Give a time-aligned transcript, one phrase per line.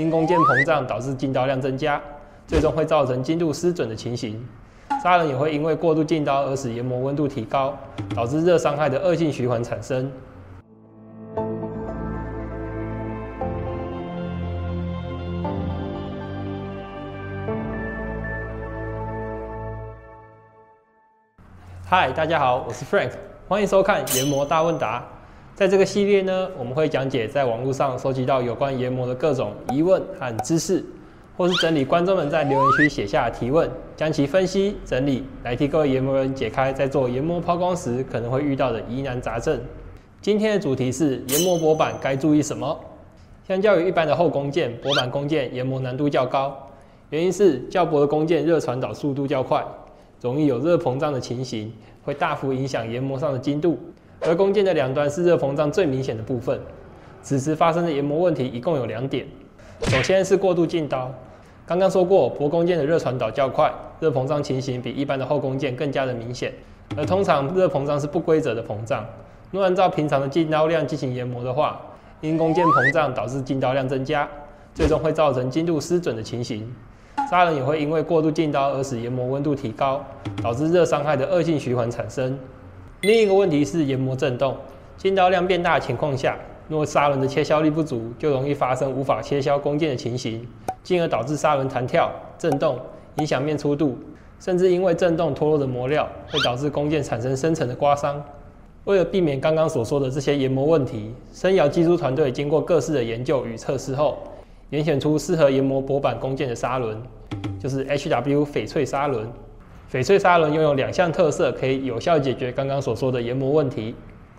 [0.00, 2.00] 因弓箭膨胀导致进刀量增加，
[2.46, 4.40] 最终会造成精度失准的情形。
[5.02, 7.76] 砂轮也会因为过度进刀而使研磨温度提高，
[8.14, 10.10] 导致热伤害的恶性循环产生。
[21.84, 23.12] 嗨，大家好，我是 Frank，
[23.48, 25.02] 欢迎收看研磨大问答。
[25.58, 30.84] 在这个系列呢，我们会讲解在网络上收集到有关研磨的各种疑问和知识，
[31.36, 39.60] 或是整理观众们在留言区写下的提问，将其分析整理，来替各位研磨人解开在做研磨抛光时可能会遇到的疑难杂症。
[40.22, 42.78] 今天的主题是研磨薄板该注意什么？
[43.48, 46.56] 相较于一般的厚弓箭，薄板弓箭研磨难度较高，
[47.10, 49.66] 原因是较薄的弓箭热传导速度较快。
[50.20, 51.72] 容易有热膨胀的情形，
[52.04, 53.76] 会大幅影响研磨上的精度。
[54.20, 56.58] 而弓箭的两端是热膨胀最明显的部分。
[57.22, 59.26] 此时发生的研磨问题一共有两点。
[59.82, 61.12] 首先是过度进刀。
[61.66, 63.70] 刚刚说过，薄弓箭的热传导较快，
[64.00, 66.52] 热膨胀情形比一般的厚弓箭更加的明显。
[66.96, 69.04] 而通常热膨胀是不规则的膨胀。
[69.50, 71.80] 若按照平常的进刀量进行研磨的话，
[72.20, 74.26] 因弓箭膨胀导致进刀量增加，
[74.74, 76.74] 最终会造成精度失准的情形。
[77.30, 80.02] 砂轮也会因为过度进刀而使研磨温度提高，
[80.42, 82.38] 导致热伤害的恶性循环产生。
[83.02, 84.56] 另一个问题是研磨振动，
[84.96, 86.36] 进刀量变大的情况下，
[86.68, 90.44] 若砂轮的切削力不足，就容易发生无法切削弓箭的情形，
[90.82, 92.76] 进而导致砂轮弹跳、震动，
[93.18, 93.96] 影响面粗度，
[94.40, 98.20] 甚至因为震动脱落的磨料，会导致弓箭产生深层的刮伤。
[98.82, 104.18] 为了避免刚刚所说的这些研磨问题，生窑技术团队经过各式的研究与测试后，
[104.70, 107.00] 严选出适合研磨薄板弓箭的砂轮。
[107.60, 109.28] 就是 HW 翡翠砂轮。
[109.90, 113.94] 翡翠砂轮拥有两项特色，可以有效解决刚刚所说的研磨问题。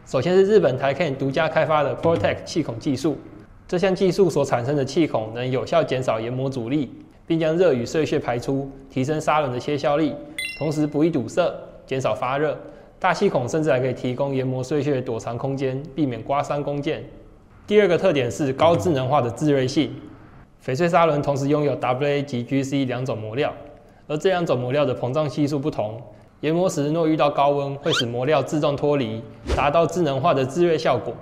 [0.05, 3.17] 首先是日本台 Ken 独家开发的 Protect 气孔技术，
[3.67, 6.91] 这项技术所产生的气孔能有效减少研磨阻力，
[7.25, 10.13] 并将热与碎屑排出，提升砂轮的切削力，
[10.59, 11.51] 同时不易堵塞，
[11.87, 12.55] 减少发热。
[12.99, 17.03] 大气孔甚至还可以提供研磨碎屑躲藏空间，避免刮伤弓箭。
[17.65, 19.91] 第二个特点是高智能化的自锐性。
[20.63, 23.51] 翡翠砂轮同时拥有 WA 及 GC 两种磨料，
[24.09, 26.01] 而这两种磨料的膨胀系数不同，
[26.39, 29.21] 研磨时若遇到高温，会使磨料自动脱离，
[29.55, 31.13] 达到智能化的自锐效果。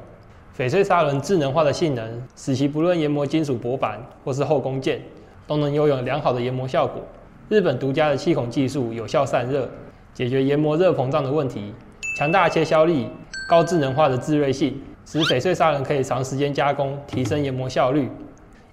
[0.58, 5.02] 翡翠砂轮智能化的性能，使其不论研磨金属薄板或是厚弓箭，
[5.46, 7.02] 都能拥有良好的研磨效果。
[7.50, 9.70] 日本独家的气孔技术有效散热，
[10.14, 11.74] 解决研磨热膨胀的问题。
[12.18, 13.10] 强大切削力、
[13.50, 18.10] 高智能化的自锐性，使翡翠砂轮可以长时间加工，提升研磨效率。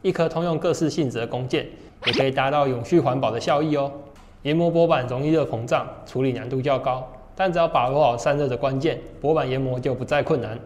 [0.03, 1.67] 一颗通用各式性质的弓箭，
[2.07, 3.91] 也可以达到永续环保的效益哦。
[4.43, 10.59] 研磨薄板容易热膨胀，处理难度较高，但只要把握好散热的关键，薄板研磨就不再困难。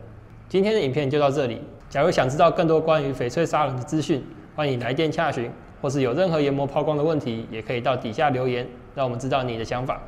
[0.48, 4.24] 今天的影片就到这里，假如想知道更多关于翡翠砂轮的资讯，
[4.56, 5.48] 欢迎来电洽询；
[5.80, 10.00] 或是有任何研磨抛光的问题，也可以到底下留言，让我们知道你的想法。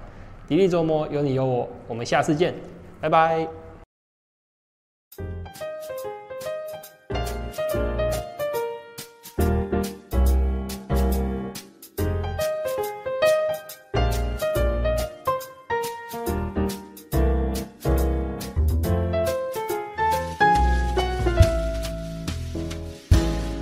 [0.48, 2.52] 迪丽琢磨有你有我，我们下次见，
[3.00, 3.46] 拜拜。